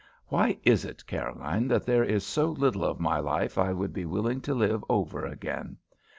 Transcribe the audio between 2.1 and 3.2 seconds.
so little of my